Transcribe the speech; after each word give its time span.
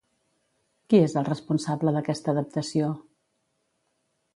Qui 0.93 1.01
és 1.09 1.13
el 1.21 1.29
responsable 1.29 1.95
d'aquesta 1.99 2.37
adaptació? 2.37 2.93